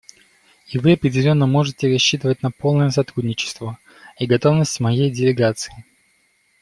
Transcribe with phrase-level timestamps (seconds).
[0.69, 3.77] И вы определенно можете рассчитывать на полное сотрудничество
[4.17, 5.85] и готовность моей делегации.